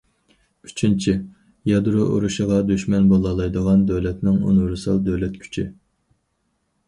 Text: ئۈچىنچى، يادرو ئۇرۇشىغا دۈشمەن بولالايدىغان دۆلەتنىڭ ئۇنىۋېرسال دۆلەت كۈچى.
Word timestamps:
ئۈچىنچى، 0.67 1.11
يادرو 1.71 2.05
ئۇرۇشىغا 2.13 2.57
دۈشمەن 2.71 3.11
بولالايدىغان 3.11 3.83
دۆلەتنىڭ 3.91 4.39
ئۇنىۋېرسال 4.47 5.03
دۆلەت 5.11 5.37
كۈچى. 5.45 5.67